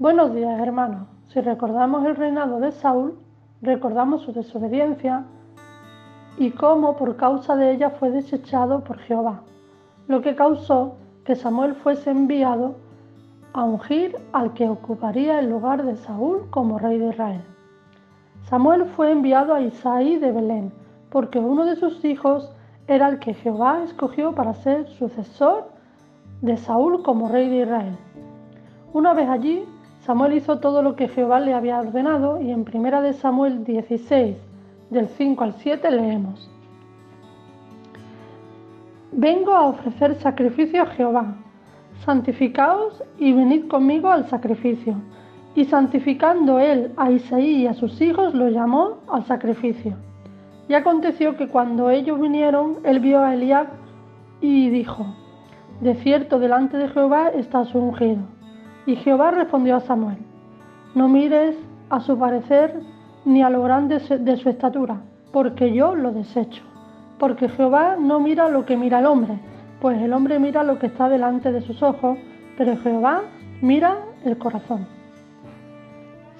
Buenos 0.00 0.34
días, 0.34 0.58
hermanos. 0.58 1.06
Si 1.28 1.40
recordamos 1.40 2.04
el 2.04 2.16
reinado 2.16 2.58
de 2.58 2.72
Saúl, 2.72 3.16
recordamos 3.62 4.22
su 4.22 4.32
desobediencia 4.32 5.24
y 6.36 6.50
cómo 6.50 6.96
por 6.96 7.14
causa 7.14 7.54
de 7.54 7.70
ella 7.70 7.90
fue 7.90 8.10
desechado 8.10 8.82
por 8.82 8.98
Jehová, 8.98 9.42
lo 10.08 10.20
que 10.20 10.34
causó 10.34 10.96
que 11.24 11.36
Samuel 11.36 11.76
fuese 11.76 12.10
enviado 12.10 12.74
a 13.52 13.62
ungir 13.62 14.16
al 14.32 14.52
que 14.54 14.68
ocuparía 14.68 15.38
el 15.38 15.48
lugar 15.48 15.84
de 15.84 15.94
Saúl 15.94 16.50
como 16.50 16.80
rey 16.80 16.98
de 16.98 17.10
Israel. 17.10 17.44
Samuel 18.42 18.86
fue 18.86 19.12
enviado 19.12 19.54
a 19.54 19.60
Isaí 19.60 20.16
de 20.16 20.32
Belén, 20.32 20.72
porque 21.08 21.38
uno 21.38 21.64
de 21.64 21.76
sus 21.76 22.04
hijos 22.04 22.52
era 22.88 23.08
el 23.08 23.20
que 23.20 23.32
Jehová 23.32 23.84
escogió 23.84 24.34
para 24.34 24.54
ser 24.54 24.88
sucesor 24.88 25.68
de 26.42 26.56
Saúl 26.56 27.04
como 27.04 27.28
rey 27.28 27.48
de 27.48 27.58
Israel. 27.58 27.96
Una 28.92 29.12
vez 29.12 29.28
allí, 29.28 29.64
Samuel 30.04 30.34
hizo 30.34 30.58
todo 30.58 30.82
lo 30.82 30.96
que 30.96 31.08
Jehová 31.08 31.40
le 31.40 31.54
había 31.54 31.80
ordenado 31.80 32.38
y 32.38 32.50
en 32.50 32.66
1 32.70 33.00
de 33.00 33.14
Samuel 33.14 33.64
16, 33.64 34.36
del 34.90 35.08
5 35.08 35.44
al 35.44 35.54
7 35.54 35.90
leemos. 35.90 36.50
Vengo 39.12 39.54
a 39.54 39.66
ofrecer 39.66 40.14
sacrificio 40.16 40.82
a 40.82 40.86
Jehová. 40.86 41.36
Santificaos 42.04 43.02
y 43.18 43.32
venid 43.32 43.66
conmigo 43.66 44.10
al 44.10 44.28
sacrificio. 44.28 44.94
Y 45.54 45.64
santificando 45.64 46.58
él 46.58 46.92
a 46.98 47.10
Isaí 47.10 47.62
y 47.62 47.66
a 47.66 47.72
sus 47.72 47.98
hijos, 48.02 48.34
lo 48.34 48.50
llamó 48.50 48.98
al 49.08 49.24
sacrificio. 49.24 49.96
Y 50.68 50.74
aconteció 50.74 51.38
que 51.38 51.48
cuando 51.48 51.88
ellos 51.88 52.20
vinieron, 52.20 52.76
él 52.84 53.00
vio 53.00 53.20
a 53.20 53.32
Eliab 53.32 53.68
y 54.42 54.68
dijo, 54.68 55.06
De 55.80 55.94
cierto, 55.94 56.38
delante 56.38 56.76
de 56.76 56.88
Jehová 56.88 57.30
está 57.30 57.64
su 57.64 57.78
ungido. 57.78 58.34
Y 58.86 58.96
Jehová 58.96 59.30
respondió 59.30 59.76
a 59.76 59.80
Samuel, 59.80 60.18
No 60.94 61.08
mires 61.08 61.56
a 61.90 62.00
su 62.00 62.18
parecer 62.18 62.80
ni 63.24 63.42
a 63.42 63.50
lo 63.50 63.62
grande 63.62 63.98
de 63.98 64.36
su 64.36 64.48
estatura, 64.48 65.00
porque 65.32 65.72
yo 65.72 65.94
lo 65.94 66.12
desecho. 66.12 66.62
Porque 67.18 67.48
Jehová 67.48 67.96
no 67.98 68.20
mira 68.20 68.48
lo 68.48 68.66
que 68.66 68.76
mira 68.76 68.98
el 68.98 69.06
hombre, 69.06 69.38
pues 69.80 70.00
el 70.00 70.12
hombre 70.12 70.38
mira 70.38 70.62
lo 70.62 70.78
que 70.78 70.86
está 70.86 71.08
delante 71.08 71.52
de 71.52 71.62
sus 71.62 71.82
ojos, 71.82 72.18
pero 72.56 72.76
Jehová 72.78 73.22
mira 73.62 73.98
el 74.24 74.36
corazón. 74.38 74.86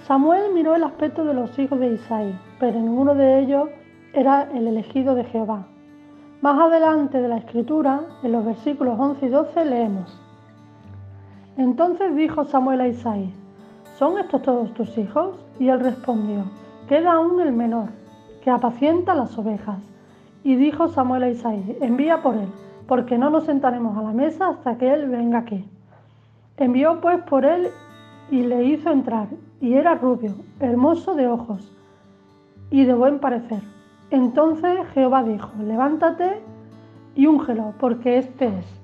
Samuel 0.06 0.52
miró 0.52 0.74
el 0.74 0.84
aspecto 0.84 1.24
de 1.24 1.32
los 1.32 1.58
hijos 1.58 1.80
de 1.80 1.94
Isaí, 1.94 2.38
pero 2.60 2.78
ninguno 2.78 3.14
de 3.14 3.40
ellos 3.40 3.70
era 4.12 4.48
el 4.54 4.66
elegido 4.66 5.14
de 5.14 5.24
Jehová. 5.24 5.66
Más 6.42 6.60
adelante 6.60 7.22
de 7.22 7.28
la 7.28 7.38
escritura, 7.38 8.02
en 8.22 8.32
los 8.32 8.44
versículos 8.44 8.98
11 8.98 9.24
y 9.24 9.28
12, 9.30 9.64
leemos. 9.64 10.23
Entonces 11.56 12.16
dijo 12.16 12.44
Samuel 12.44 12.80
a 12.80 12.88
Isaí, 12.88 13.32
¿son 13.96 14.18
estos 14.18 14.42
todos 14.42 14.74
tus 14.74 14.98
hijos? 14.98 15.36
Y 15.60 15.68
él 15.68 15.78
respondió, 15.80 16.44
queda 16.88 17.12
aún 17.12 17.40
el 17.40 17.52
menor, 17.52 17.90
que 18.42 18.50
apacienta 18.50 19.14
las 19.14 19.38
ovejas. 19.38 19.78
Y 20.42 20.56
dijo 20.56 20.88
Samuel 20.88 21.22
a 21.22 21.30
Isaí, 21.30 21.78
envía 21.80 22.22
por 22.22 22.34
él, 22.34 22.48
porque 22.88 23.18
no 23.18 23.30
nos 23.30 23.44
sentaremos 23.44 23.96
a 23.96 24.02
la 24.02 24.10
mesa 24.10 24.48
hasta 24.48 24.76
que 24.78 24.92
él 24.92 25.08
venga 25.08 25.38
aquí. 25.38 25.64
Envió 26.56 27.00
pues 27.00 27.22
por 27.22 27.44
él 27.44 27.68
y 28.30 28.42
le 28.42 28.64
hizo 28.64 28.90
entrar, 28.90 29.28
y 29.60 29.74
era 29.74 29.94
rubio, 29.94 30.34
hermoso 30.58 31.14
de 31.14 31.28
ojos 31.28 31.72
y 32.70 32.84
de 32.84 32.94
buen 32.94 33.20
parecer. 33.20 33.62
Entonces 34.10 34.86
Jehová 34.92 35.22
dijo, 35.22 35.50
levántate 35.62 36.42
y 37.14 37.26
úngelo, 37.26 37.74
porque 37.78 38.18
este 38.18 38.46
es. 38.46 38.83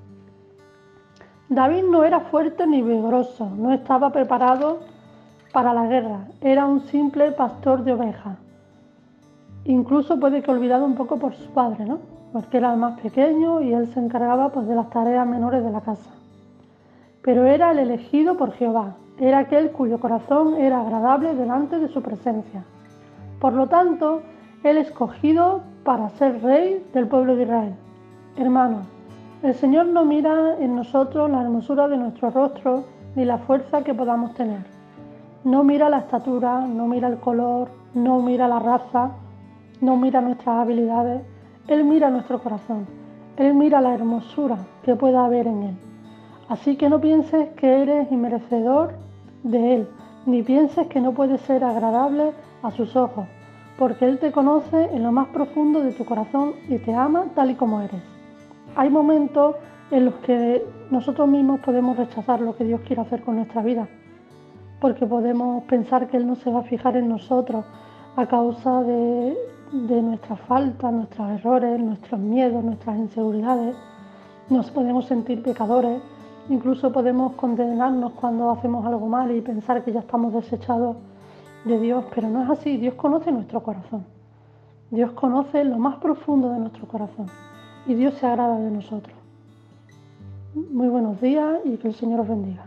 David 1.51 1.83
no 1.83 2.05
era 2.05 2.21
fuerte 2.21 2.65
ni 2.65 2.81
vigoroso, 2.81 3.49
no 3.57 3.73
estaba 3.73 4.09
preparado 4.11 4.79
para 5.51 5.73
la 5.73 5.85
guerra, 5.85 6.19
era 6.39 6.65
un 6.65 6.79
simple 6.87 7.33
pastor 7.33 7.83
de 7.83 7.91
ovejas. 7.91 8.37
Incluso 9.65 10.17
puede 10.17 10.41
que 10.41 10.49
olvidado 10.49 10.85
un 10.85 10.95
poco 10.95 11.19
por 11.19 11.33
su 11.33 11.51
padre, 11.51 11.83
¿no? 11.83 11.99
Porque 12.31 12.55
era 12.55 12.71
el 12.71 12.79
más 12.79 12.97
pequeño 13.01 13.59
y 13.59 13.73
él 13.73 13.87
se 13.93 13.99
encargaba 13.99 14.47
pues, 14.47 14.65
de 14.65 14.75
las 14.75 14.89
tareas 14.91 15.27
menores 15.27 15.61
de 15.61 15.71
la 15.71 15.81
casa. 15.81 16.11
Pero 17.21 17.45
era 17.45 17.71
el 17.71 17.79
elegido 17.79 18.37
por 18.37 18.53
Jehová, 18.53 18.95
era 19.19 19.39
aquel 19.39 19.71
cuyo 19.71 19.99
corazón 19.99 20.55
era 20.55 20.79
agradable 20.79 21.35
delante 21.35 21.79
de 21.79 21.89
su 21.89 22.01
presencia. 22.01 22.63
Por 23.41 23.51
lo 23.51 23.67
tanto, 23.67 24.21
el 24.63 24.77
escogido 24.77 25.63
para 25.83 26.07
ser 26.11 26.41
rey 26.41 26.81
del 26.93 27.09
pueblo 27.09 27.35
de 27.35 27.43
Israel. 27.43 27.73
Hermanos, 28.37 28.87
el 29.43 29.55
Señor 29.55 29.87
no 29.87 30.05
mira 30.05 30.57
en 30.59 30.75
nosotros 30.75 31.29
la 31.29 31.41
hermosura 31.41 31.87
de 31.87 31.97
nuestro 31.97 32.29
rostro 32.29 32.83
ni 33.15 33.25
la 33.25 33.39
fuerza 33.39 33.83
que 33.83 33.93
podamos 33.93 34.35
tener. 34.35 34.63
No 35.43 35.63
mira 35.63 35.89
la 35.89 35.99
estatura, 35.99 36.59
no 36.67 36.87
mira 36.87 37.07
el 37.07 37.17
color, 37.17 37.69
no 37.95 38.21
mira 38.21 38.47
la 38.47 38.59
raza, 38.59 39.11
no 39.81 39.97
mira 39.97 40.21
nuestras 40.21 40.59
habilidades. 40.59 41.23
Él 41.67 41.83
mira 41.83 42.11
nuestro 42.11 42.39
corazón. 42.39 42.85
Él 43.37 43.55
mira 43.55 43.81
la 43.81 43.95
hermosura 43.95 44.57
que 44.83 44.95
pueda 44.95 45.25
haber 45.25 45.47
en 45.47 45.63
Él. 45.63 45.77
Así 46.47 46.75
que 46.75 46.89
no 46.89 47.01
pienses 47.01 47.49
que 47.55 47.81
eres 47.81 48.11
inmerecedor 48.11 48.93
de 49.41 49.75
Él, 49.75 49.87
ni 50.27 50.43
pienses 50.43 50.85
que 50.87 51.01
no 51.01 51.13
puede 51.13 51.39
ser 51.39 51.63
agradable 51.63 52.33
a 52.61 52.69
sus 52.69 52.95
ojos, 52.95 53.25
porque 53.79 54.05
Él 54.05 54.19
te 54.19 54.31
conoce 54.31 54.89
en 54.93 55.01
lo 55.01 55.11
más 55.11 55.29
profundo 55.29 55.81
de 55.81 55.93
tu 55.93 56.05
corazón 56.05 56.53
y 56.69 56.77
te 56.77 56.93
ama 56.93 57.25
tal 57.33 57.49
y 57.49 57.55
como 57.55 57.81
eres. 57.81 58.20
Hay 58.75 58.89
momentos 58.89 59.55
en 59.91 60.05
los 60.05 60.15
que 60.15 60.65
nosotros 60.89 61.27
mismos 61.27 61.59
podemos 61.59 61.97
rechazar 61.97 62.41
lo 62.41 62.55
que 62.55 62.63
Dios 62.63 62.81
quiere 62.81 63.01
hacer 63.01 63.21
con 63.21 63.35
nuestra 63.35 63.61
vida, 63.61 63.87
porque 64.79 65.05
podemos 65.05 65.63
pensar 65.65 66.07
que 66.07 66.17
Él 66.17 66.27
no 66.27 66.35
se 66.35 66.49
va 66.49 66.59
a 66.59 66.63
fijar 66.63 66.95
en 66.97 67.09
nosotros 67.09 67.65
a 68.15 68.25
causa 68.27 68.81
de, 68.83 69.37
de 69.73 70.01
nuestras 70.01 70.39
faltas, 70.41 70.91
nuestros 70.93 71.29
errores, 71.31 71.79
nuestros 71.79 72.19
miedos, 72.19 72.63
nuestras 72.63 72.97
inseguridades. 72.97 73.75
Nos 74.49 74.71
podemos 74.71 75.05
sentir 75.05 75.41
pecadores 75.43 76.01
Incluso 76.49 76.91
podemos 76.91 77.33
condenarnos 77.33 78.13
cuando 78.13 78.49
hacemos 78.49 78.85
algo 78.85 79.07
mal 79.07 79.31
y 79.31 79.41
pensar 79.41 79.83
que 79.83 79.91
ya 79.91 79.99
estamos 79.99 80.33
desechados 80.33 80.97
de 81.65 81.79
Dios, 81.79 82.03
pero 82.13 82.29
no 82.29 82.43
es 82.43 82.49
así. 82.49 82.77
Dios 82.77 82.95
conoce 82.95 83.31
nuestro 83.31 83.61
corazón. 83.61 84.05
Dios 84.89 85.11
conoce 85.11 85.63
lo 85.63 85.77
más 85.77 85.97
profundo 85.97 86.49
de 86.49 86.59
nuestro 86.59 86.87
corazón 86.87 87.27
y 87.85 87.93
Dios 87.95 88.13
se 88.15 88.25
agrada 88.25 88.59
de 88.59 88.71
nosotros. 88.71 89.15
Muy 90.53 90.87
buenos 90.89 91.21
días 91.21 91.59
y 91.65 91.77
que 91.77 91.87
el 91.87 91.95
Señor 91.95 92.21
os 92.21 92.27
bendiga. 92.27 92.65